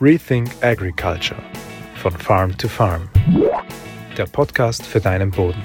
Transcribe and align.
Rethink 0.00 0.50
Agriculture 0.60 1.40
von 1.94 2.10
Farm 2.12 2.56
to 2.58 2.66
Farm. 2.66 3.08
Der 4.16 4.26
Podcast 4.26 4.84
für 4.84 5.00
deinen 5.00 5.30
Boden. 5.30 5.62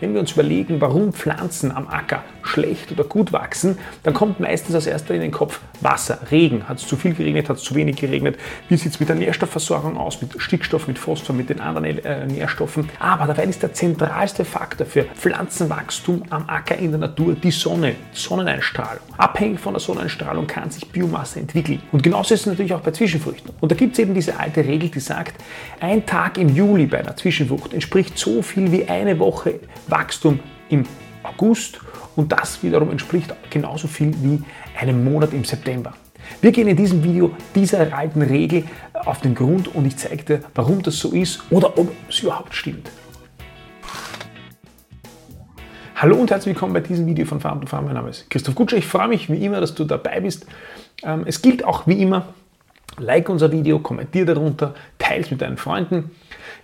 Wenn 0.00 0.14
wir 0.14 0.20
uns 0.20 0.32
überlegen, 0.32 0.80
warum 0.80 1.12
Pflanzen 1.12 1.70
am 1.70 1.86
Acker 1.88 2.24
schlecht 2.52 2.92
oder 2.92 3.04
gut 3.04 3.32
wachsen, 3.32 3.78
dann 4.02 4.14
kommt 4.14 4.40
meistens 4.40 4.74
als 4.74 4.86
erster 4.86 5.14
in 5.14 5.20
den 5.20 5.30
Kopf 5.30 5.60
Wasser, 5.80 6.18
Regen. 6.30 6.68
Hat 6.68 6.78
es 6.78 6.86
zu 6.86 6.96
viel 6.96 7.14
geregnet, 7.14 7.48
hat 7.48 7.56
es 7.56 7.62
zu 7.62 7.74
wenig 7.74 7.96
geregnet? 7.96 8.38
Wie 8.68 8.76
sieht 8.76 8.92
es 8.92 9.00
mit 9.00 9.08
der 9.08 9.16
Nährstoffversorgung 9.16 9.96
aus, 9.96 10.20
mit 10.20 10.34
Stickstoff, 10.40 10.86
mit 10.86 10.98
Phosphor, 10.98 11.34
mit 11.34 11.48
den 11.48 11.60
anderen 11.60 11.98
äh, 12.04 12.26
Nährstoffen? 12.26 12.88
Aber 12.98 13.26
dabei 13.26 13.44
ist 13.44 13.62
der 13.62 13.72
zentralste 13.72 14.44
Faktor 14.44 14.86
für 14.86 15.04
Pflanzenwachstum 15.04 16.22
am 16.30 16.48
Acker 16.48 16.76
in 16.76 16.90
der 16.90 17.00
Natur 17.00 17.34
die 17.34 17.50
Sonne, 17.50 17.94
Sonneneinstrahlung. 18.12 19.02
Abhängig 19.16 19.60
von 19.60 19.72
der 19.72 19.80
Sonneneinstrahlung 19.80 20.46
kann 20.46 20.70
sich 20.70 20.88
Biomasse 20.90 21.40
entwickeln. 21.40 21.82
Und 21.90 22.02
genauso 22.02 22.34
ist 22.34 22.40
es 22.40 22.46
natürlich 22.46 22.74
auch 22.74 22.80
bei 22.80 22.90
Zwischenfrüchten. 22.90 23.52
Und 23.60 23.72
da 23.72 23.76
gibt 23.76 23.94
es 23.94 23.98
eben 23.98 24.14
diese 24.14 24.38
alte 24.38 24.64
Regel, 24.64 24.90
die 24.90 25.00
sagt, 25.00 25.42
ein 25.80 26.04
Tag 26.06 26.38
im 26.38 26.54
Juli 26.54 26.86
bei 26.86 27.00
einer 27.00 27.16
Zwischenfrucht 27.16 27.72
entspricht 27.72 28.18
so 28.18 28.42
viel 28.42 28.70
wie 28.70 28.88
eine 28.88 29.18
Woche 29.18 29.60
Wachstum 29.88 30.40
im 30.68 30.84
August 31.22 31.80
und 32.16 32.32
das 32.32 32.62
wiederum 32.62 32.90
entspricht 32.90 33.34
genauso 33.50 33.88
viel 33.88 34.12
wie 34.22 34.42
einem 34.78 35.04
Monat 35.04 35.32
im 35.32 35.44
September. 35.44 35.94
Wir 36.40 36.52
gehen 36.52 36.68
in 36.68 36.76
diesem 36.76 37.02
Video 37.02 37.32
dieser 37.54 37.92
alten 37.96 38.22
Regel 38.22 38.64
auf 38.92 39.20
den 39.20 39.34
Grund 39.34 39.74
und 39.74 39.86
ich 39.86 39.96
zeige 39.96 40.24
dir, 40.24 40.40
warum 40.54 40.82
das 40.82 40.98
so 40.98 41.10
ist 41.10 41.42
oder 41.50 41.78
ob 41.78 41.90
es 42.08 42.20
überhaupt 42.20 42.54
stimmt. 42.54 42.90
Hallo 45.96 46.16
und 46.16 46.30
herzlich 46.30 46.54
willkommen 46.54 46.72
bei 46.72 46.80
diesem 46.80 47.06
Video 47.06 47.24
von 47.24 47.40
Farm 47.40 47.60
to 47.60 47.66
Farm. 47.68 47.84
Mein 47.84 47.94
Name 47.94 48.10
ist 48.10 48.28
Christoph 48.28 48.56
Gutscher. 48.56 48.76
Ich 48.76 48.86
freue 48.86 49.06
mich 49.08 49.30
wie 49.30 49.44
immer, 49.44 49.60
dass 49.60 49.74
du 49.74 49.84
dabei 49.84 50.20
bist. 50.20 50.46
Ähm, 51.04 51.22
es 51.26 51.42
gilt 51.42 51.64
auch 51.64 51.86
wie 51.86 52.02
immer, 52.02 52.34
like 52.98 53.28
unser 53.28 53.52
Video, 53.52 53.78
kommentier 53.78 54.26
darunter, 54.26 54.74
teile 54.98 55.22
es 55.22 55.30
mit 55.30 55.40
deinen 55.40 55.56
Freunden. 55.56 56.10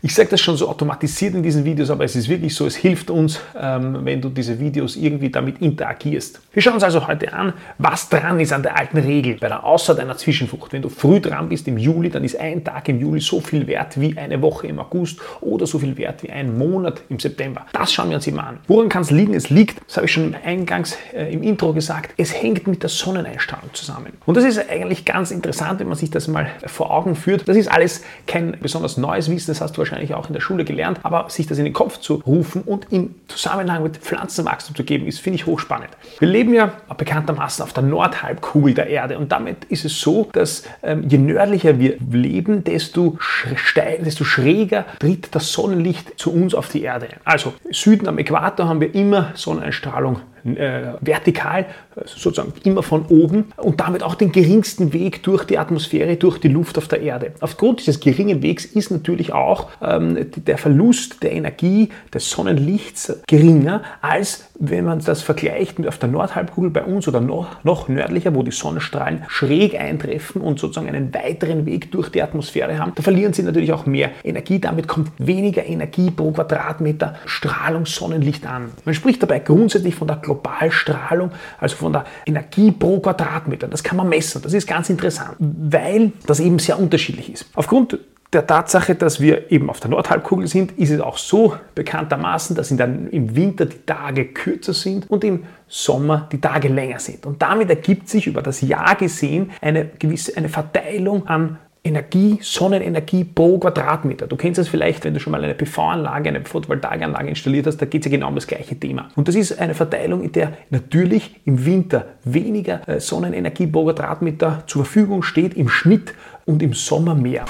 Ich 0.02 0.14
sage 0.14 0.28
das 0.30 0.40
schon 0.40 0.56
so 0.56 0.68
automatisiert 0.68 1.34
in 1.34 1.42
diesen 1.42 1.64
Videos, 1.64 1.90
aber 1.90 2.04
es 2.04 2.16
ist 2.16 2.28
wirklich 2.28 2.54
so, 2.54 2.66
es 2.66 2.76
hilft 2.76 3.10
uns, 3.10 3.40
ähm, 3.58 3.98
wenn 4.04 4.20
du 4.20 4.28
diese 4.28 4.58
Videos 4.58 4.96
irgendwie 4.96 5.30
damit 5.30 5.60
interagierst. 5.60 6.40
Wir 6.52 6.62
schauen 6.62 6.74
uns 6.74 6.84
also 6.84 7.06
heute 7.06 7.32
an, 7.32 7.52
was 7.78 8.08
dran 8.08 8.40
ist 8.40 8.52
an 8.52 8.62
der 8.62 8.78
alten 8.78 8.98
Regel 8.98 9.36
bei 9.40 9.48
der 9.48 9.64
Aussaat 9.64 10.00
einer 10.00 10.16
Zwischenfrucht. 10.16 10.72
Wenn 10.72 10.82
du 10.82 10.88
früh 10.88 11.20
dran 11.20 11.48
bist 11.48 11.68
im 11.68 11.78
Juli, 11.78 12.10
dann 12.10 12.24
ist 12.24 12.38
ein 12.38 12.64
Tag 12.64 12.88
im 12.88 13.00
Juli 13.00 13.20
so 13.20 13.40
viel 13.40 13.66
wert 13.66 14.00
wie 14.00 14.16
eine 14.16 14.42
Woche 14.42 14.66
im 14.66 14.78
August 14.78 15.20
oder 15.40 15.66
so 15.66 15.78
viel 15.78 15.96
wert 15.96 16.22
wie 16.22 16.30
ein 16.30 16.58
Monat 16.58 17.02
im 17.08 17.18
September. 17.18 17.66
Das 17.72 17.92
schauen 17.92 18.10
wir 18.10 18.16
uns 18.16 18.26
immer 18.26 18.46
an. 18.46 18.58
Woran 18.66 18.88
kann 18.88 19.02
es 19.02 19.10
liegen? 19.10 19.34
Es 19.34 19.50
liegt, 19.50 19.80
das 19.86 19.96
habe 19.96 20.06
ich 20.06 20.12
schon 20.12 20.34
Eingangs 20.44 20.96
äh, 21.14 21.32
im 21.32 21.42
Intro 21.42 21.72
gesagt, 21.72 22.14
es 22.16 22.34
hängt 22.34 22.66
mit 22.66 22.82
der 22.82 22.90
Sonneneinstrahlung 22.90 23.72
zusammen. 23.72 24.12
Und 24.26 24.36
das 24.36 24.44
ist 24.44 24.68
eigentlich 24.68 25.04
ganz 25.04 25.30
interessant, 25.30 25.80
wenn 25.80 25.88
man 25.88 25.96
sich 25.96 26.10
das 26.10 26.28
mal 26.28 26.50
vor 26.66 26.90
Augen 26.90 27.14
führt. 27.14 27.48
Das 27.48 27.56
ist 27.56 27.68
alles 27.68 28.02
kein 28.26 28.56
besonders 28.60 28.96
neues 28.96 29.30
Wissen, 29.30 29.50
das 29.50 29.60
hast 29.60 29.77
du 29.78 29.80
wahrscheinlich 29.80 30.14
auch 30.14 30.26
in 30.26 30.34
der 30.34 30.40
Schule 30.40 30.64
gelernt, 30.64 31.00
aber 31.02 31.30
sich 31.30 31.46
das 31.46 31.58
in 31.58 31.64
den 31.64 31.72
Kopf 31.72 31.98
zu 31.98 32.14
rufen 32.26 32.62
und 32.62 32.86
im 32.90 33.14
Zusammenhang 33.28 33.82
mit 33.82 33.96
Pflanzenwachstum 33.96 34.74
zu 34.76 34.84
geben, 34.84 35.06
ist, 35.06 35.20
finde 35.20 35.36
ich, 35.36 35.46
hochspannend. 35.46 35.90
Wir 36.18 36.28
leben 36.28 36.52
ja 36.52 36.72
bekanntermaßen 36.96 37.62
auf 37.62 37.72
der 37.72 37.84
Nordhalbkugel 37.84 38.74
der 38.74 38.88
Erde 38.88 39.18
und 39.18 39.32
damit 39.32 39.64
ist 39.64 39.84
es 39.84 40.00
so, 40.00 40.28
dass 40.32 40.64
ähm, 40.82 41.04
je 41.08 41.18
nördlicher 41.18 41.78
wir 41.78 41.96
leben, 42.10 42.64
desto, 42.64 43.18
steil, 43.20 44.00
desto 44.04 44.24
schräger 44.24 44.84
tritt 44.98 45.34
das 45.34 45.52
Sonnenlicht 45.52 46.18
zu 46.18 46.32
uns 46.32 46.54
auf 46.54 46.68
die 46.68 46.82
Erde. 46.82 47.08
Also 47.24 47.54
Süden 47.70 48.08
am 48.08 48.18
Äquator 48.18 48.68
haben 48.68 48.80
wir 48.80 48.94
immer 48.94 49.32
Sonneneinstrahlung 49.34 50.20
äh, 50.44 50.94
vertikal, 51.00 51.66
sozusagen 52.04 52.52
immer 52.64 52.82
von 52.82 53.06
oben 53.06 53.46
und 53.56 53.80
damit 53.80 54.02
auch 54.02 54.14
den 54.14 54.32
geringsten 54.32 54.92
Weg 54.92 55.22
durch 55.22 55.44
die 55.44 55.58
Atmosphäre, 55.58 56.16
durch 56.16 56.38
die 56.38 56.48
Luft 56.48 56.78
auf 56.78 56.88
der 56.88 57.00
Erde. 57.00 57.32
Aufgrund 57.40 57.80
dieses 57.80 58.00
geringen 58.00 58.42
Wegs 58.42 58.64
ist 58.64 58.90
natürlich 58.90 59.32
auch 59.32 59.68
ähm, 59.82 60.26
der 60.36 60.58
Verlust 60.58 61.22
der 61.22 61.32
Energie 61.32 61.88
des 62.12 62.30
Sonnenlichts 62.30 63.20
geringer, 63.26 63.82
als 64.00 64.48
wenn 64.58 64.84
man 64.84 64.98
das 65.00 65.22
vergleicht 65.22 65.78
mit 65.78 65.88
auf 65.88 65.98
der 65.98 66.08
Nordhalbkugel 66.08 66.70
bei 66.70 66.82
uns 66.82 67.06
oder 67.06 67.20
noch, 67.20 67.62
noch 67.64 67.88
nördlicher, 67.88 68.34
wo 68.34 68.42
die 68.42 68.50
Sonnenstrahlen 68.50 69.24
schräg 69.28 69.78
eintreffen 69.78 70.40
und 70.40 70.58
sozusagen 70.58 70.88
einen 70.88 71.14
weiteren 71.14 71.64
Weg 71.66 71.92
durch 71.92 72.08
die 72.08 72.22
Atmosphäre 72.22 72.78
haben. 72.78 72.92
Da 72.94 73.02
verlieren 73.02 73.32
sie 73.32 73.42
natürlich 73.42 73.72
auch 73.72 73.86
mehr 73.86 74.10
Energie, 74.24 74.58
damit 74.58 74.88
kommt 74.88 75.10
weniger 75.18 75.64
Energie 75.64 76.10
pro 76.10 76.32
Quadratmeter 76.32 77.14
Strahlung 77.26 77.86
Sonnenlicht 77.86 78.46
an. 78.46 78.70
Man 78.84 78.94
spricht 78.94 79.22
dabei 79.22 79.38
grundsätzlich 79.38 79.94
von 79.94 80.08
der 80.08 80.16
Globalstrahlung, 80.28 81.32
also 81.58 81.76
von 81.76 81.92
der 81.92 82.04
Energie 82.26 82.70
pro 82.70 83.00
Quadratmeter. 83.00 83.68
Das 83.68 83.82
kann 83.82 83.96
man 83.96 84.08
messen. 84.08 84.42
Das 84.42 84.52
ist 84.52 84.66
ganz 84.66 84.90
interessant, 84.90 85.36
weil 85.38 86.12
das 86.26 86.40
eben 86.40 86.58
sehr 86.58 86.78
unterschiedlich 86.78 87.32
ist. 87.32 87.46
Aufgrund 87.54 87.98
der 88.32 88.46
Tatsache, 88.46 88.94
dass 88.94 89.20
wir 89.20 89.50
eben 89.50 89.70
auf 89.70 89.80
der 89.80 89.90
Nordhalbkugel 89.90 90.46
sind, 90.48 90.72
ist 90.72 90.90
es 90.90 91.00
auch 91.00 91.16
so 91.16 91.54
bekanntermaßen, 91.74 92.54
dass 92.54 92.68
dann 92.76 93.08
im 93.08 93.34
Winter 93.34 93.64
die 93.64 93.78
Tage 93.86 94.26
kürzer 94.26 94.74
sind 94.74 95.10
und 95.10 95.24
im 95.24 95.44
Sommer 95.66 96.28
die 96.30 96.40
Tage 96.40 96.68
länger 96.68 96.98
sind. 96.98 97.24
Und 97.24 97.40
damit 97.40 97.70
ergibt 97.70 98.08
sich 98.08 98.26
über 98.26 98.42
das 98.42 98.60
Jahr 98.60 98.96
gesehen 98.96 99.50
eine 99.62 99.86
gewisse 99.86 100.36
eine 100.36 100.50
Verteilung 100.50 101.26
an 101.26 101.58
Energie, 101.88 102.38
Sonnenenergie 102.42 103.24
pro 103.24 103.58
Quadratmeter. 103.58 104.26
Du 104.26 104.36
kennst 104.36 104.58
das 104.58 104.68
vielleicht, 104.68 105.04
wenn 105.04 105.14
du 105.14 105.20
schon 105.20 105.30
mal 105.30 105.42
eine 105.42 105.54
PV-Anlage, 105.54 106.28
eine 106.28 106.44
Photovoltaikanlage 106.44 107.30
installiert 107.30 107.66
hast, 107.66 107.78
da 107.78 107.86
geht 107.86 108.04
es 108.04 108.12
ja 108.12 108.16
genau 108.16 108.28
um 108.28 108.34
das 108.34 108.46
gleiche 108.46 108.78
Thema. 108.78 109.08
Und 109.16 109.26
das 109.26 109.34
ist 109.34 109.58
eine 109.58 109.74
Verteilung, 109.74 110.22
in 110.22 110.32
der 110.32 110.52
natürlich 110.68 111.40
im 111.46 111.64
Winter 111.64 112.06
weniger 112.24 112.86
äh, 112.86 113.00
Sonnenenergie 113.00 113.66
pro 113.66 113.84
Quadratmeter 113.84 114.64
zur 114.66 114.84
Verfügung 114.84 115.22
steht, 115.22 115.54
im 115.54 115.68
Schnitt 115.68 116.14
und 116.44 116.62
im 116.62 116.74
Sommer 116.74 117.14
mehr. 117.14 117.46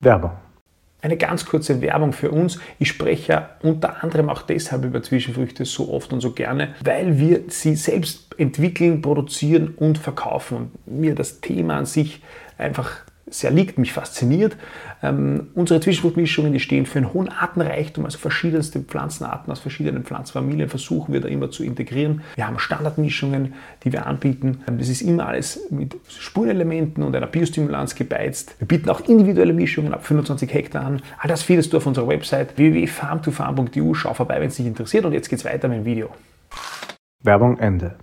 Werbung. 0.00 0.32
Eine 1.02 1.18
ganz 1.18 1.44
kurze 1.44 1.82
Werbung 1.82 2.14
für 2.14 2.30
uns. 2.30 2.58
Ich 2.78 2.88
spreche 2.88 3.32
ja 3.32 3.50
unter 3.62 4.02
anderem 4.02 4.30
auch 4.30 4.40
deshalb 4.40 4.86
über 4.86 5.02
Zwischenfrüchte 5.02 5.66
so 5.66 5.92
oft 5.92 6.14
und 6.14 6.20
so 6.20 6.30
gerne, 6.30 6.74
weil 6.82 7.18
wir 7.18 7.42
sie 7.48 7.76
selbst 7.76 8.34
entwickeln, 8.38 9.02
produzieren 9.02 9.74
und 9.76 9.98
verkaufen 9.98 10.70
und 10.86 10.98
mir 10.98 11.14
das 11.14 11.42
Thema 11.42 11.76
an 11.76 11.84
sich 11.84 12.22
einfach 12.56 13.02
sehr 13.26 13.50
liegt, 13.50 13.78
mich 13.78 13.92
fasziniert. 13.92 14.56
Ähm, 15.02 15.48
unsere 15.54 15.80
Zwischenfruchtmischungen, 15.80 16.52
die 16.52 16.60
stehen 16.60 16.86
für 16.86 16.98
einen 16.98 17.12
hohen 17.12 17.28
Artenreichtum, 17.28 18.04
also 18.04 18.18
verschiedenste 18.18 18.80
Pflanzenarten 18.80 19.50
aus 19.50 19.60
verschiedenen 19.60 20.04
Pflanzenfamilien 20.04 20.68
versuchen 20.68 21.12
wir 21.12 21.20
da 21.20 21.28
immer 21.28 21.50
zu 21.50 21.64
integrieren. 21.64 22.22
Wir 22.34 22.46
haben 22.46 22.58
Standardmischungen, 22.58 23.54
die 23.82 23.92
wir 23.92 24.06
anbieten. 24.06 24.62
Ähm, 24.68 24.78
das 24.78 24.88
ist 24.88 25.02
immer 25.02 25.26
alles 25.26 25.60
mit 25.70 25.96
Spurenelementen 26.08 27.02
und 27.02 27.16
einer 27.16 27.26
Biostimulanz 27.26 27.94
gebeizt. 27.94 28.56
Wir 28.58 28.68
bieten 28.68 28.90
auch 28.90 29.00
individuelle 29.00 29.52
Mischungen 29.52 29.94
ab 29.94 30.04
25 30.04 30.52
Hektar 30.52 30.84
an. 30.84 31.02
All 31.18 31.28
das 31.28 31.42
findest 31.42 31.72
du 31.72 31.78
auf 31.78 31.86
unserer 31.86 32.08
Website 32.08 32.56
www.farmtofarm.eu. 32.56 33.94
Schau 33.94 34.14
vorbei, 34.14 34.40
wenn 34.40 34.48
es 34.48 34.56
dich 34.56 34.66
interessiert. 34.66 35.04
Und 35.04 35.12
jetzt 35.12 35.28
geht 35.28 35.38
es 35.38 35.44
weiter 35.44 35.68
mit 35.68 35.78
dem 35.78 35.84
Video. 35.84 36.10
Werbung 37.22 37.58
Ende. 37.58 37.96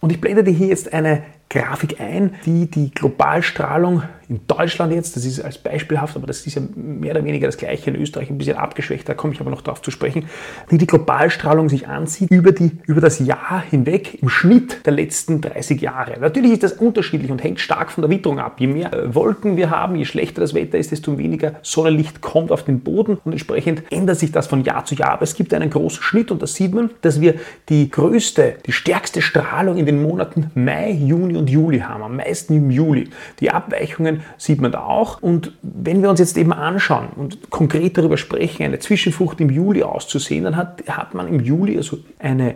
Und 0.00 0.10
ich 0.10 0.20
blende 0.20 0.42
dir 0.42 0.52
hier 0.52 0.66
jetzt 0.66 0.92
eine 0.92 1.22
Grafik 1.48 2.00
ein, 2.00 2.34
die 2.44 2.68
die 2.68 2.90
Globalstrahlung 2.90 4.02
in 4.28 4.40
Deutschland 4.46 4.92
jetzt, 4.92 5.16
das 5.16 5.24
ist 5.24 5.40
als 5.40 5.58
beispielhaft, 5.58 6.16
aber 6.16 6.26
das 6.26 6.46
ist 6.46 6.54
ja 6.54 6.62
mehr 6.74 7.12
oder 7.12 7.24
weniger 7.24 7.46
das 7.46 7.56
gleiche 7.56 7.90
in 7.90 7.96
Österreich, 7.96 8.30
ein 8.30 8.38
bisschen 8.38 8.56
abgeschwächt, 8.56 9.08
da 9.08 9.14
komme 9.14 9.32
ich 9.34 9.40
aber 9.40 9.50
noch 9.50 9.62
darauf 9.62 9.82
zu 9.82 9.90
sprechen, 9.90 10.26
die 10.70 10.78
die 10.78 10.86
Globalstrahlung 10.86 11.68
sich 11.68 11.88
ansieht 11.88 12.30
über, 12.30 12.52
die, 12.52 12.72
über 12.86 13.00
das 13.00 13.18
Jahr 13.18 13.62
hinweg 13.68 14.22
im 14.22 14.28
Schnitt 14.28 14.86
der 14.86 14.92
letzten 14.92 15.40
30 15.40 15.80
Jahre. 15.80 16.18
Natürlich 16.20 16.52
ist 16.52 16.62
das 16.62 16.72
unterschiedlich 16.72 17.30
und 17.30 17.42
hängt 17.42 17.60
stark 17.60 17.90
von 17.90 18.02
der 18.02 18.10
Witterung 18.10 18.38
ab. 18.38 18.60
Je 18.60 18.66
mehr 18.66 19.14
Wolken 19.14 19.56
wir 19.56 19.70
haben, 19.70 19.96
je 19.96 20.04
schlechter 20.04 20.40
das 20.40 20.54
Wetter 20.54 20.78
ist, 20.78 20.92
desto 20.92 21.18
weniger 21.18 21.54
Sonnenlicht 21.62 22.20
kommt 22.20 22.50
auf 22.50 22.64
den 22.64 22.80
Boden 22.80 23.18
und 23.24 23.32
entsprechend 23.32 23.82
ändert 23.90 24.18
sich 24.18 24.32
das 24.32 24.46
von 24.46 24.64
Jahr 24.64 24.84
zu 24.84 24.94
Jahr. 24.94 25.12
Aber 25.12 25.22
es 25.22 25.34
gibt 25.34 25.54
einen 25.54 25.70
großen 25.70 26.02
Schnitt 26.02 26.30
und 26.30 26.42
da 26.42 26.46
sieht 26.46 26.74
man, 26.74 26.90
dass 27.00 27.20
wir 27.20 27.34
die 27.68 27.90
größte, 27.90 28.56
die 28.66 28.72
stärkste 28.72 29.22
Strahlung 29.22 29.76
in 29.76 29.86
den 29.86 30.02
Monaten 30.02 30.50
Mai, 30.54 30.92
Juni 30.92 31.36
und 31.36 31.50
Juli 31.50 31.80
haben, 31.80 32.02
am 32.02 32.16
meisten 32.16 32.54
im 32.54 32.70
Juli. 32.70 33.08
Die 33.40 33.50
Abweichungen 33.50 34.11
sieht 34.36 34.60
man 34.60 34.72
da 34.72 34.84
auch. 34.84 35.22
Und 35.22 35.52
wenn 35.62 36.02
wir 36.02 36.10
uns 36.10 36.20
jetzt 36.20 36.36
eben 36.36 36.52
anschauen 36.52 37.08
und 37.16 37.50
konkret 37.50 37.96
darüber 37.96 38.16
sprechen, 38.16 38.64
eine 38.64 38.78
Zwischenfrucht 38.78 39.40
im 39.40 39.50
Juli 39.50 39.82
auszusehen, 39.82 40.44
dann 40.44 40.56
hat, 40.56 40.82
hat 40.88 41.14
man 41.14 41.28
im 41.28 41.40
Juli 41.40 41.76
also 41.76 41.98
eine 42.18 42.54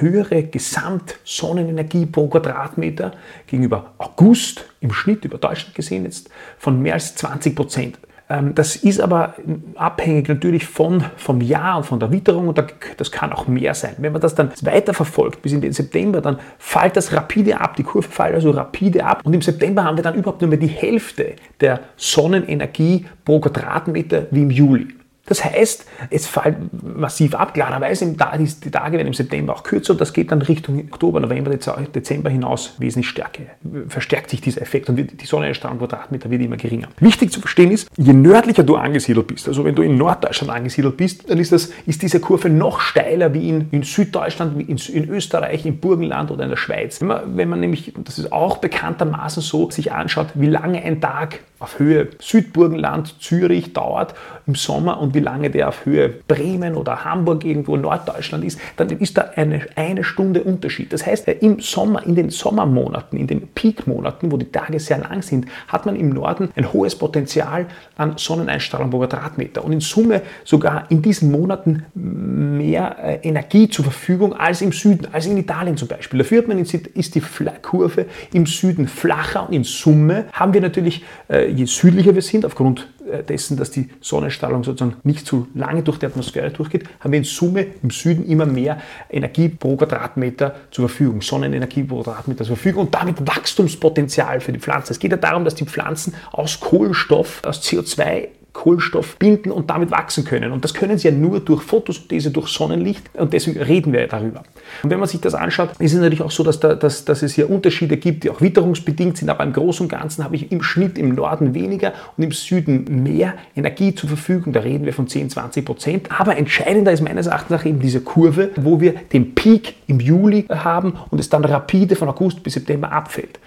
höhere 0.00 0.42
Gesamtsonnenenergie 0.42 2.06
pro 2.06 2.28
Quadratmeter 2.28 3.12
gegenüber 3.46 3.94
August 3.98 4.64
im 4.80 4.92
Schnitt 4.92 5.24
über 5.24 5.38
Deutschland 5.38 5.74
gesehen 5.74 6.04
jetzt 6.04 6.30
von 6.58 6.82
mehr 6.82 6.94
als 6.94 7.14
20 7.14 7.54
Prozent. 7.54 7.98
Ähm, 8.30 8.54
das 8.54 8.76
ist 8.76 9.00
aber 9.00 9.34
abhängig 9.74 10.28
natürlich 10.28 10.66
von, 10.66 11.04
vom 11.16 11.40
Jahr 11.40 11.78
und 11.78 11.84
von 11.84 12.00
der 12.00 12.12
Witterung 12.12 12.48
und 12.48 12.62
das 12.96 13.10
kann 13.10 13.32
auch 13.32 13.46
mehr 13.46 13.74
sein. 13.74 13.94
Wenn 13.98 14.12
man 14.12 14.20
das 14.20 14.34
dann 14.34 14.52
weiter 14.62 14.94
verfolgt 14.94 15.42
bis 15.42 15.52
in 15.52 15.60
den 15.60 15.72
September, 15.72 16.20
dann 16.20 16.38
fällt 16.58 16.96
das 16.96 17.12
rapide 17.12 17.60
ab, 17.60 17.76
die 17.76 17.82
Kurve 17.82 18.08
fällt 18.08 18.34
also 18.34 18.50
rapide 18.50 19.04
ab 19.04 19.22
und 19.24 19.32
im 19.32 19.42
September 19.42 19.84
haben 19.84 19.96
wir 19.96 20.04
dann 20.04 20.14
überhaupt 20.14 20.40
nur 20.40 20.50
mehr 20.50 20.58
die 20.58 20.66
Hälfte 20.66 21.36
der 21.60 21.80
Sonnenenergie 21.96 23.06
pro 23.24 23.40
Quadratmeter 23.40 24.26
wie 24.30 24.42
im 24.42 24.50
Juli. 24.50 24.97
Das 25.28 25.44
heißt, 25.44 25.84
es 26.10 26.26
fällt 26.26 26.56
massiv 26.82 27.34
ab. 27.34 27.54
Klarerweise 27.54 28.06
die 28.06 28.70
Tage 28.70 28.96
werden 28.96 29.08
im 29.08 29.14
September 29.14 29.54
auch 29.54 29.62
kürzer 29.62 29.92
und 29.92 30.00
das 30.00 30.12
geht 30.12 30.32
dann 30.32 30.42
Richtung 30.42 30.88
Oktober, 30.90 31.20
November, 31.20 31.50
Dezember 31.50 32.30
hinaus 32.30 32.74
wesentlich 32.78 33.08
stärker. 33.08 33.42
Verstärkt 33.88 34.30
sich 34.30 34.40
dieser 34.40 34.62
Effekt 34.62 34.88
und 34.88 34.96
die 34.96 35.26
Sonneneinstrahlung 35.26 35.78
Quadratmeter 35.78 36.30
wird 36.30 36.42
immer 36.42 36.56
geringer. 36.56 36.88
Wichtig 37.00 37.32
zu 37.32 37.40
verstehen 37.40 37.70
ist, 37.70 37.88
je 37.96 38.12
nördlicher 38.12 38.62
du 38.62 38.76
angesiedelt 38.76 39.26
bist, 39.26 39.48
also 39.48 39.64
wenn 39.64 39.74
du 39.74 39.82
in 39.82 39.96
Norddeutschland 39.96 40.52
angesiedelt 40.52 40.96
bist, 40.96 41.28
dann 41.30 41.38
ist, 41.38 41.52
das, 41.52 41.70
ist 41.86 42.02
diese 42.02 42.20
Kurve 42.20 42.48
noch 42.48 42.80
steiler 42.80 43.34
wie 43.34 43.48
in, 43.48 43.68
in 43.70 43.82
Süddeutschland, 43.82 44.58
wie 44.58 44.62
in, 44.62 44.76
in, 44.76 45.08
Österreich, 45.08 45.66
im 45.66 45.78
Burgenland 45.78 46.30
oder 46.30 46.44
in 46.44 46.50
der 46.50 46.56
Schweiz. 46.56 47.00
Wenn 47.00 47.08
man, 47.08 47.36
wenn 47.36 47.48
man 47.48 47.60
nämlich, 47.60 47.92
das 48.04 48.18
ist 48.18 48.32
auch 48.32 48.58
bekanntermaßen 48.58 49.42
so, 49.42 49.70
sich 49.70 49.92
anschaut, 49.92 50.28
wie 50.34 50.46
lange 50.46 50.82
ein 50.82 51.00
Tag 51.00 51.40
auf 51.58 51.78
Höhe 51.78 52.08
Südburgenland, 52.20 53.20
Zürich 53.20 53.72
dauert 53.72 54.14
im 54.46 54.54
Sommer 54.54 55.00
und 55.00 55.14
wie 55.14 55.17
lange 55.20 55.50
der 55.50 55.68
auf 55.68 55.84
Höhe 55.84 56.08
Bremen 56.08 56.74
oder 56.74 57.04
Hamburg 57.04 57.44
irgendwo 57.44 57.74
in 57.74 57.82
Norddeutschland 57.82 58.44
ist, 58.44 58.60
dann 58.76 58.88
ist 58.90 59.16
da 59.16 59.30
eine, 59.36 59.62
eine 59.76 60.04
Stunde 60.04 60.42
Unterschied. 60.42 60.92
Das 60.92 61.06
heißt, 61.06 61.28
im 61.28 61.60
Sommer, 61.60 62.06
in 62.06 62.14
den 62.14 62.30
Sommermonaten, 62.30 63.18
in 63.18 63.26
den 63.26 63.48
Peakmonaten, 63.48 64.32
wo 64.32 64.36
die 64.36 64.50
Tage 64.50 64.80
sehr 64.80 64.98
lang 64.98 65.22
sind, 65.22 65.46
hat 65.68 65.86
man 65.86 65.96
im 65.96 66.10
Norden 66.10 66.50
ein 66.56 66.72
hohes 66.72 66.96
Potenzial 66.96 67.66
an 67.96 68.14
Sonneneinstrahlung 68.16 68.90
pro 68.90 68.98
Quadratmeter 68.98 69.64
und 69.64 69.72
in 69.72 69.80
Summe 69.80 70.22
sogar 70.44 70.90
in 70.90 71.02
diesen 71.02 71.30
Monaten 71.30 71.84
mehr 71.94 72.96
äh, 73.02 73.28
Energie 73.28 73.68
zur 73.68 73.84
Verfügung 73.84 74.32
als 74.34 74.62
im 74.62 74.72
Süden, 74.72 75.08
als 75.12 75.26
in 75.26 75.36
Italien 75.36 75.76
zum 75.76 75.88
Beispiel. 75.88 76.18
Dafür 76.18 76.38
hat 76.38 76.48
man, 76.48 76.58
ist 76.58 77.14
die 77.14 77.22
Kurve 77.62 78.06
im 78.32 78.46
Süden 78.46 78.88
flacher 78.88 79.48
und 79.48 79.54
in 79.54 79.64
Summe 79.64 80.26
haben 80.32 80.52
wir 80.52 80.60
natürlich 80.60 81.04
äh, 81.28 81.50
je 81.50 81.66
südlicher 81.66 82.14
wir 82.14 82.22
sind, 82.22 82.44
aufgrund 82.44 82.88
äh, 83.10 83.22
dessen, 83.22 83.56
dass 83.56 83.70
die 83.70 83.88
Sonnenstrahlung 84.00 84.64
sozusagen 84.64 84.96
nicht 85.08 85.26
zu 85.26 85.48
lange 85.54 85.82
durch 85.82 85.98
die 85.98 86.06
Atmosphäre 86.06 86.50
durchgeht, 86.50 86.84
haben 87.00 87.10
wir 87.10 87.18
in 87.18 87.24
Summe 87.24 87.66
im 87.82 87.90
Süden 87.90 88.24
immer 88.26 88.46
mehr 88.46 88.80
Energie 89.10 89.48
pro 89.48 89.76
Quadratmeter 89.76 90.54
zur 90.70 90.88
Verfügung, 90.88 91.22
Sonnenenergie 91.22 91.82
pro 91.82 92.02
Quadratmeter 92.02 92.44
zur 92.44 92.56
Verfügung 92.56 92.86
und 92.86 92.94
damit 92.94 93.26
Wachstumspotenzial 93.26 94.40
für 94.40 94.52
die 94.52 94.60
Pflanze. 94.60 94.92
Es 94.92 95.00
geht 95.00 95.10
ja 95.10 95.16
darum, 95.16 95.44
dass 95.44 95.56
die 95.56 95.64
Pflanzen 95.64 96.14
aus 96.30 96.60
Kohlenstoff, 96.60 97.42
aus 97.44 97.62
CO2 97.62 98.28
Kohlenstoff 98.58 99.16
binden 99.18 99.52
und 99.52 99.70
damit 99.70 99.92
wachsen 99.92 100.24
können. 100.24 100.50
Und 100.50 100.64
das 100.64 100.74
können 100.74 100.98
sie 100.98 101.06
ja 101.06 101.14
nur 101.14 101.38
durch 101.38 101.62
Photosynthese, 101.62 102.32
durch 102.32 102.48
Sonnenlicht 102.48 103.08
und 103.14 103.32
deswegen 103.32 103.62
reden 103.62 103.92
wir 103.92 104.08
darüber. 104.08 104.42
Und 104.82 104.90
wenn 104.90 104.98
man 104.98 105.08
sich 105.08 105.20
das 105.20 105.34
anschaut, 105.34 105.70
ist 105.78 105.92
es 105.92 106.00
natürlich 106.00 106.22
auch 106.22 106.32
so, 106.32 106.42
dass, 106.42 106.58
da, 106.58 106.74
dass, 106.74 107.04
dass 107.04 107.22
es 107.22 107.34
hier 107.34 107.48
Unterschiede 107.48 107.96
gibt, 107.96 108.24
die 108.24 108.30
auch 108.30 108.40
witterungsbedingt 108.40 109.16
sind, 109.16 109.30
aber 109.30 109.44
im 109.44 109.52
Großen 109.52 109.84
und 109.84 109.88
Ganzen 109.88 110.24
habe 110.24 110.34
ich 110.34 110.50
im 110.50 110.60
Schnitt 110.60 110.98
im 110.98 111.14
Norden 111.14 111.54
weniger 111.54 111.92
und 112.16 112.24
im 112.24 112.32
Süden 112.32 113.04
mehr 113.04 113.34
Energie 113.54 113.94
zur 113.94 114.08
Verfügung. 114.08 114.52
Da 114.52 114.60
reden 114.60 114.84
wir 114.84 114.92
von 114.92 115.06
10, 115.06 115.30
20 115.30 115.64
Prozent. 115.64 116.08
Aber 116.18 116.36
entscheidender 116.36 116.90
ist 116.90 117.00
meines 117.00 117.28
Erachtens 117.28 117.60
auch 117.60 117.64
eben 117.64 117.78
diese 117.78 118.00
Kurve, 118.00 118.50
wo 118.56 118.80
wir 118.80 118.94
den 119.12 119.36
Peak 119.36 119.74
im 119.86 120.00
Juli 120.00 120.46
haben 120.48 120.94
und 121.10 121.20
es 121.20 121.28
dann 121.28 121.44
rapide 121.44 121.94
von 121.94 122.08
August 122.08 122.42
bis 122.42 122.54
September 122.54 122.90
abfällt. 122.90 123.38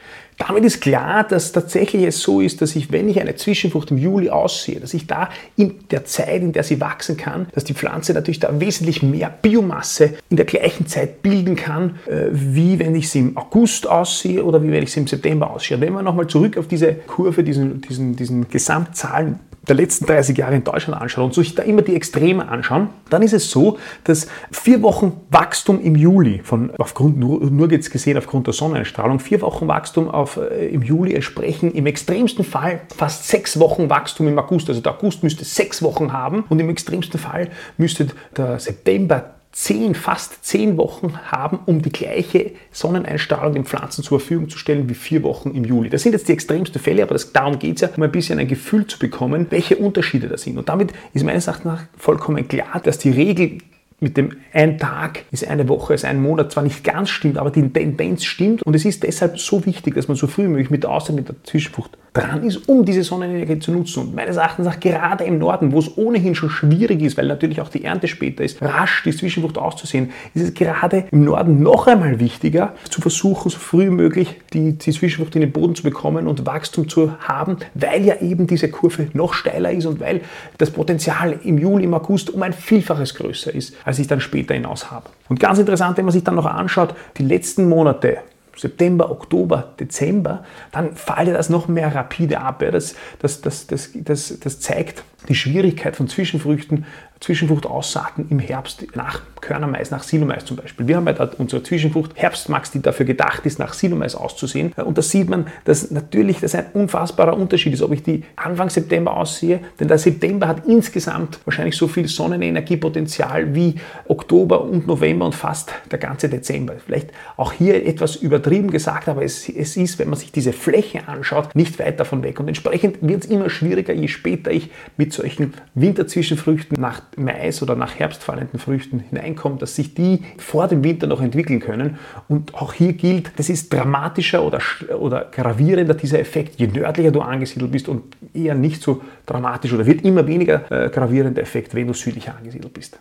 Damit 0.47 0.65
ist 0.65 0.81
klar, 0.81 1.23
dass 1.23 1.51
tatsächlich 1.51 2.03
es 2.03 2.19
so 2.19 2.41
ist, 2.41 2.63
dass 2.63 2.75
ich, 2.75 2.91
wenn 2.91 3.07
ich 3.07 3.21
eine 3.21 3.35
Zwischenfrucht 3.35 3.91
im 3.91 3.97
Juli 3.99 4.31
aussehe, 4.31 4.79
dass 4.79 4.95
ich 4.95 5.05
da 5.05 5.29
in 5.55 5.87
der 5.91 6.03
Zeit, 6.05 6.41
in 6.41 6.51
der 6.51 6.63
sie 6.63 6.81
wachsen 6.81 7.15
kann, 7.15 7.47
dass 7.53 7.63
die 7.63 7.75
Pflanze 7.75 8.13
natürlich 8.13 8.39
da 8.39 8.59
wesentlich 8.59 9.03
mehr 9.03 9.29
Biomasse 9.29 10.15
in 10.31 10.37
der 10.37 10.47
gleichen 10.47 10.87
Zeit 10.87 11.21
bilden 11.21 11.55
kann, 11.55 11.99
äh, 12.07 12.29
wie 12.31 12.79
wenn 12.79 12.95
ich 12.95 13.11
sie 13.11 13.19
im 13.19 13.37
August 13.37 13.87
aussehe 13.87 14.43
oder 14.43 14.63
wie 14.63 14.71
wenn 14.71 14.81
ich 14.81 14.91
sie 14.91 15.01
im 15.01 15.07
September 15.07 15.51
aussehe. 15.51 15.79
wenn 15.79 15.93
wir 15.93 16.01
nochmal 16.01 16.25
zurück 16.25 16.57
auf 16.57 16.67
diese 16.67 16.93
Kurve, 16.93 17.43
diesen, 17.43 17.81
diesen, 17.81 18.15
diesen 18.15 18.49
Gesamtzahlen 18.49 19.39
der 19.67 19.75
letzten 19.75 20.05
30 20.05 20.37
Jahre 20.37 20.55
in 20.55 20.63
Deutschland 20.63 20.99
anschaut 20.99 21.23
und 21.23 21.33
sich 21.33 21.53
da 21.53 21.63
immer 21.63 21.83
die 21.83 21.95
Extreme 21.95 22.47
anschauen, 22.47 22.89
dann 23.09 23.21
ist 23.21 23.33
es 23.33 23.51
so, 23.51 23.77
dass 24.03 24.27
vier 24.51 24.81
Wochen 24.81 25.21
Wachstum 25.29 25.79
im 25.81 25.95
Juli, 25.95 26.41
von, 26.43 26.71
aufgrund, 26.77 27.17
nur, 27.17 27.41
nur 27.41 27.71
jetzt 27.71 27.91
gesehen 27.91 28.17
aufgrund 28.17 28.47
der 28.47 28.53
Sonneneinstrahlung, 28.53 29.19
vier 29.19 29.41
Wochen 29.41 29.67
Wachstum 29.67 30.09
auf, 30.09 30.37
äh, 30.37 30.67
im 30.69 30.81
Juli 30.81 31.13
entsprechen 31.13 31.71
im 31.73 31.85
extremsten 31.85 32.43
Fall 32.43 32.81
fast 32.95 33.27
sechs 33.27 33.59
Wochen 33.59 33.89
Wachstum 33.89 34.27
im 34.27 34.39
August. 34.39 34.67
Also 34.69 34.81
der 34.81 34.93
August 34.93 35.21
müsste 35.21 35.45
sechs 35.45 35.83
Wochen 35.83 36.11
haben 36.11 36.43
und 36.49 36.59
im 36.59 36.69
extremsten 36.69 37.19
Fall 37.19 37.49
müsste 37.77 38.07
der 38.35 38.59
September 38.59 39.35
zehn, 39.51 39.95
fast 39.95 40.45
zehn 40.45 40.77
Wochen 40.77 41.13
haben, 41.25 41.59
um 41.65 41.81
die 41.81 41.91
gleiche 41.91 42.51
Sonneneinstrahlung 42.71 43.53
den 43.53 43.65
Pflanzen 43.65 44.03
zur 44.03 44.19
Verfügung 44.19 44.49
zu 44.49 44.57
stellen 44.57 44.89
wie 44.89 44.93
vier 44.93 45.23
Wochen 45.23 45.51
im 45.51 45.65
Juli. 45.65 45.89
Das 45.89 46.03
sind 46.03 46.13
jetzt 46.13 46.27
die 46.27 46.33
extremsten 46.33 46.81
Fälle, 46.81 47.03
aber 47.03 47.13
das, 47.13 47.33
darum 47.33 47.59
geht 47.59 47.75
es 47.75 47.81
ja, 47.81 47.89
um 47.95 48.03
ein 48.03 48.11
bisschen 48.11 48.39
ein 48.39 48.47
Gefühl 48.47 48.87
zu 48.87 48.97
bekommen, 48.97 49.47
welche 49.49 49.75
Unterschiede 49.75 50.27
da 50.27 50.37
sind. 50.37 50.57
Und 50.57 50.69
damit 50.69 50.93
ist 51.13 51.23
meines 51.23 51.47
Erachtens 51.47 51.65
nach 51.65 51.83
vollkommen 51.97 52.47
klar, 52.47 52.81
dass 52.83 52.97
die 52.97 53.11
Regel 53.11 53.57
mit 53.99 54.17
dem 54.17 54.37
ein 54.51 54.79
Tag 54.79 55.25
ist 55.31 55.47
eine 55.47 55.67
Woche, 55.69 55.93
ist 55.93 56.05
ein 56.05 56.21
Monat 56.21 56.51
zwar 56.51 56.63
nicht 56.63 56.83
ganz 56.83 57.09
stimmt, 57.09 57.37
aber 57.37 57.51
die 57.51 57.69
Tendenz 57.69 58.23
stimmt 58.23 58.63
und 58.63 58.75
es 58.75 58.83
ist 58.83 59.03
deshalb 59.03 59.39
so 59.39 59.65
wichtig, 59.65 59.93
dass 59.93 60.07
man 60.07 60.17
so 60.17 60.25
früh 60.25 60.43
wie 60.43 60.47
möglich 60.47 60.71
mit 60.71 60.83
der 60.83 60.89
Außer 60.89 61.13
mit 61.13 61.29
der 61.29 61.35
Zwischenfrucht 61.43 61.97
dran 62.13 62.43
ist, 62.43 62.67
um 62.67 62.83
diese 62.83 63.03
Sonnenenergie 63.03 63.59
zu 63.59 63.71
nutzen. 63.71 64.01
Und 64.01 64.15
meines 64.15 64.35
Erachtens 64.35 64.67
auch 64.67 64.79
gerade 64.79 65.23
im 65.23 65.37
Norden, 65.37 65.71
wo 65.71 65.79
es 65.79 65.97
ohnehin 65.97 66.35
schon 66.35 66.49
schwierig 66.49 67.01
ist, 67.01 67.17
weil 67.17 67.27
natürlich 67.27 67.61
auch 67.61 67.69
die 67.69 67.85
Ernte 67.85 68.09
später 68.09 68.43
ist, 68.43 68.61
rasch 68.61 69.03
die 69.03 69.15
Zwischenfrucht 69.15 69.57
auszusehen, 69.57 70.11
ist 70.33 70.43
es 70.43 70.53
gerade 70.53 71.05
im 71.11 71.23
Norden 71.23 71.63
noch 71.63 71.87
einmal 71.87 72.19
wichtiger, 72.19 72.73
zu 72.89 72.99
versuchen, 72.99 73.49
so 73.49 73.57
früh 73.57 73.85
wie 73.85 73.91
möglich 73.91 74.41
die, 74.51 74.73
die 74.73 74.91
Zwischenfrucht 74.91 75.35
in 75.35 75.41
den 75.41 75.51
Boden 75.53 75.75
zu 75.75 75.83
bekommen 75.83 76.27
und 76.27 76.45
Wachstum 76.45 76.89
zu 76.89 77.17
haben, 77.19 77.57
weil 77.75 78.03
ja 78.03 78.19
eben 78.19 78.45
diese 78.45 78.69
Kurve 78.69 79.07
noch 79.13 79.33
steiler 79.33 79.71
ist 79.71 79.85
und 79.85 80.01
weil 80.01 80.21
das 80.57 80.71
Potenzial 80.71 81.39
im 81.43 81.57
Juli, 81.57 81.85
im 81.85 81.93
August 81.93 82.29
um 82.29 82.43
ein 82.43 82.53
Vielfaches 82.53 83.15
größer 83.15 83.55
ist, 83.55 83.75
als 83.85 83.99
ich 83.99 84.07
dann 84.07 84.19
später 84.19 84.53
hinaus 84.53 84.91
habe. 84.91 85.05
Und 85.29 85.39
ganz 85.39 85.59
interessant, 85.59 85.97
wenn 85.97 86.05
man 86.05 86.11
sich 86.11 86.25
dann 86.25 86.35
noch 86.35 86.45
anschaut, 86.45 86.93
die 87.17 87.23
letzten 87.23 87.69
Monate, 87.69 88.17
September, 88.55 89.11
Oktober, 89.11 89.73
Dezember, 89.79 90.43
dann 90.71 90.95
fällt 90.95 91.29
das 91.29 91.49
noch 91.49 91.67
mehr 91.67 91.93
rapide 91.93 92.39
ab. 92.39 92.63
Das, 92.71 92.95
das, 93.19 93.41
das, 93.41 93.67
das, 93.67 93.91
das, 93.93 94.39
das 94.39 94.59
zeigt 94.59 95.03
die 95.27 95.35
Schwierigkeit 95.35 95.95
von 95.95 96.07
Zwischenfrüchten, 96.07 96.85
Zwischenfruchtaussaaten 97.21 98.27
im 98.29 98.39
Herbst 98.39 98.83
nach 98.95 99.21
Körnermais, 99.41 99.91
nach 99.91 100.03
Silomais 100.03 100.43
zum 100.43 100.57
Beispiel. 100.57 100.87
Wir 100.87 100.97
haben 100.97 101.07
ja 101.07 101.29
unsere 101.37 101.61
Zwischenfrucht 101.63 102.11
Herbstmax, 102.15 102.71
die 102.71 102.81
dafür 102.81 103.05
gedacht 103.05 103.45
ist, 103.45 103.59
nach 103.59 103.73
Silomais 103.73 104.15
auszusehen. 104.15 104.73
Und 104.73 104.97
da 104.97 105.01
sieht 105.01 105.29
man, 105.29 105.47
dass 105.65 105.91
natürlich 105.91 106.39
das 106.39 106.55
ein 106.55 106.65
unfassbarer 106.73 107.37
Unterschied 107.37 107.73
ist, 107.73 107.81
ob 107.81 107.91
ich 107.91 108.03
die 108.03 108.23
Anfang 108.35 108.69
September 108.69 109.15
aussehe, 109.15 109.59
denn 109.79 109.87
der 109.87 109.97
September 109.97 110.47
hat 110.47 110.65
insgesamt 110.67 111.39
wahrscheinlich 111.45 111.77
so 111.77 111.87
viel 111.87 112.07
Sonnenenergiepotenzial 112.07 113.53
wie 113.53 113.75
Oktober 114.07 114.61
und 114.61 114.87
November 114.87 115.25
und 115.25 115.35
fast 115.35 115.71
der 115.91 115.99
ganze 115.99 116.27
Dezember. 116.27 116.75
Vielleicht 116.83 117.11
auch 117.37 117.53
hier 117.53 117.85
etwas 117.85 118.15
übertrieben 118.15 118.71
gesagt, 118.71 119.07
aber 119.07 119.23
es, 119.23 119.47
es 119.47 119.77
ist, 119.77 119.99
wenn 119.99 120.09
man 120.09 120.17
sich 120.17 120.31
diese 120.31 120.53
Fläche 120.53 121.07
anschaut, 121.07 121.55
nicht 121.55 121.77
weit 121.79 121.99
davon 121.99 122.23
weg. 122.23 122.39
Und 122.39 122.47
entsprechend 122.47 122.97
wird 123.01 123.23
es 123.23 123.29
immer 123.29 123.49
schwieriger, 123.49 123.93
je 123.93 124.07
später 124.07 124.51
ich 124.51 124.71
mit 124.97 125.13
solchen 125.13 125.53
Winterzwischenfrüchten 125.75 126.79
nach 126.79 127.01
Mais 127.17 127.61
oder 127.61 127.75
nach 127.75 127.99
herbstfallenden 127.99 128.59
Früchten 128.59 128.99
hineinkommt, 128.99 129.61
dass 129.61 129.75
sich 129.75 129.93
die 129.93 130.23
vor 130.37 130.67
dem 130.67 130.83
Winter 130.83 131.07
noch 131.07 131.21
entwickeln 131.21 131.59
können. 131.59 131.97
Und 132.27 132.53
auch 132.55 132.73
hier 132.73 132.93
gilt, 132.93 133.31
das 133.37 133.49
ist 133.49 133.73
dramatischer 133.73 134.43
oder, 134.43 134.59
oder 134.97 135.25
gravierender 135.31 135.93
dieser 135.93 136.19
Effekt, 136.19 136.59
je 136.59 136.67
nördlicher 136.67 137.11
du 137.11 137.21
angesiedelt 137.21 137.71
bist 137.71 137.87
und 137.89 138.03
eher 138.33 138.55
nicht 138.55 138.81
so 138.81 139.01
dramatisch 139.25 139.73
oder 139.73 139.85
wird 139.85 140.03
immer 140.03 140.25
weniger 140.27 140.71
äh, 140.71 140.89
gravierender 140.89 141.41
Effekt, 141.41 141.75
wenn 141.75 141.87
du 141.87 141.93
südlicher 141.93 142.35
angesiedelt 142.37 142.73
bist. 142.73 142.97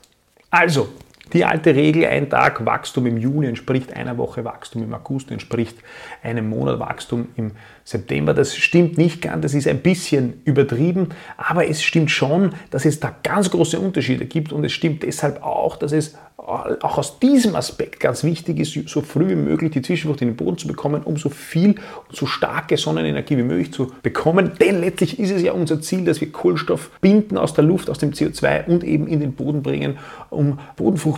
Also, 0.50 0.88
die 1.32 1.44
alte 1.44 1.74
Regel, 1.74 2.06
ein 2.06 2.28
Tag 2.28 2.64
Wachstum 2.64 3.06
im 3.06 3.16
Juni 3.16 3.46
entspricht 3.46 3.92
einer 3.94 4.18
Woche 4.18 4.44
Wachstum 4.44 4.82
im 4.82 4.94
August, 4.94 5.30
entspricht 5.30 5.78
einem 6.22 6.48
Monat 6.48 6.78
Wachstum 6.78 7.28
im 7.36 7.52
September. 7.84 8.34
Das 8.34 8.56
stimmt 8.56 8.98
nicht 8.98 9.22
ganz, 9.22 9.42
das 9.42 9.54
ist 9.54 9.66
ein 9.66 9.80
bisschen 9.80 10.42
übertrieben, 10.44 11.08
aber 11.36 11.68
es 11.68 11.82
stimmt 11.82 12.10
schon, 12.10 12.54
dass 12.70 12.84
es 12.84 13.00
da 13.00 13.14
ganz 13.22 13.50
große 13.50 13.78
Unterschiede 13.78 14.26
gibt 14.26 14.52
und 14.52 14.64
es 14.64 14.72
stimmt 14.72 15.02
deshalb 15.02 15.42
auch, 15.42 15.76
dass 15.76 15.92
es 15.92 16.16
auch 16.50 16.98
aus 16.98 17.18
diesem 17.20 17.54
Aspekt 17.54 18.00
ganz 18.00 18.24
wichtig 18.24 18.58
ist, 18.58 18.88
so 18.88 19.02
früh 19.02 19.28
wie 19.28 19.36
möglich 19.36 19.72
die 19.72 19.82
Zwischenfrucht 19.82 20.22
in 20.22 20.28
den 20.28 20.36
Boden 20.36 20.58
zu 20.58 20.66
bekommen, 20.66 21.02
um 21.02 21.16
so 21.16 21.28
viel 21.28 21.76
und 22.08 22.16
so 22.16 22.26
starke 22.26 22.76
Sonnenenergie 22.76 23.36
wie 23.36 23.42
möglich 23.42 23.72
zu 23.72 23.92
bekommen. 24.02 24.52
Denn 24.60 24.80
letztlich 24.80 25.18
ist 25.18 25.30
es 25.30 25.42
ja 25.42 25.52
unser 25.52 25.80
Ziel, 25.80 26.04
dass 26.04 26.20
wir 26.20 26.32
Kohlenstoff 26.32 26.90
binden 27.00 27.36
aus 27.36 27.54
der 27.54 27.64
Luft, 27.64 27.90
aus 27.90 27.98
dem 27.98 28.12
CO2 28.12 28.66
und 28.66 28.84
eben 28.84 29.06
in 29.06 29.20
den 29.20 29.34
Boden 29.34 29.62
bringen, 29.62 29.98
um 30.30 30.58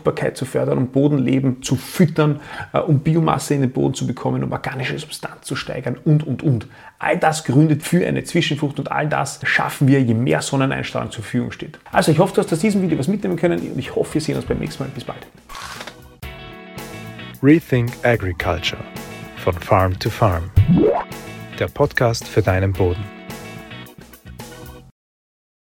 Bodenfruchtbarkeit 0.03 0.37
zu 0.37 0.45
fördern, 0.45 0.79
um 0.79 0.89
Bodenleben 0.89 1.63
zu 1.63 1.77
füttern, 1.77 2.41
äh, 2.73 2.79
um 2.79 3.01
Biomasse 3.01 3.55
in 3.55 3.63
den 3.63 3.71
Boden 3.71 3.95
zu 3.95 4.07
bekommen, 4.07 4.45
um 4.45 4.53
organische 4.53 4.99
Substanz 4.99 5.47
zu 5.47 5.57
steigern 5.57 5.97
und, 6.05 6.27
und, 6.27 6.43
und. 6.43 6.67
All 6.99 7.19
das 7.19 7.45
gründet 7.45 7.83
für 7.83 8.07
eine 8.07 8.25
Zwischenfrucht 8.25 8.79
und 8.79 8.91
all 8.91 9.09
das 9.09 9.41
schaffen 9.45 9.89
wir, 9.89 10.01
je 10.01 10.15
mehr 10.15 10.43
Sonneneinstrahlung 10.43 11.11
zur 11.11 11.25
Verfügung 11.25 11.53
steht. 11.53 11.79
Also 11.91 12.13
ich 12.13 12.19
hoffe, 12.19 12.35
du 12.35 12.41
hast 12.43 12.53
aus 12.53 12.61
diesem 12.61 12.83
Video 12.83 12.99
was 12.99 13.09
mitnehmen 13.09 13.37
können 13.37 13.59
und 13.61 13.79
ich 13.79 13.95
hoffe, 13.95 14.15
wir 14.15 14.21
sehen 14.21 14.37
uns 14.37 14.45
beim 14.45 14.59
nächsten 14.59 14.83
Mal. 14.83 14.91
Bis 14.95 15.05
bald. 15.05 15.27
Rethink 17.43 17.91
Agriculture 18.05 18.83
von 19.37 19.55
Farm 19.55 19.99
to 19.99 20.11
Farm. 20.11 20.51
Der 21.59 21.67
Podcast 21.69 22.29
für 22.29 22.43
deinen 22.43 22.73
Boden. 22.73 23.22